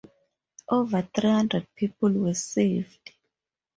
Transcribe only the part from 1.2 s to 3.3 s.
hundred people were saved.